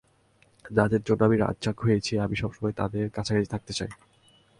যাঁদের 0.71 1.01
জন্য 1.03 1.21
আমি 1.23 1.37
রাজ্জাক 1.37 1.77
হয়েছি 1.79 2.13
আমি 2.17 2.35
সবসময় 2.35 2.73
তাঁদের 2.73 3.05
কাছাকাছি 3.09 3.47
থাকতে 3.51 3.73
চাই। 3.73 3.91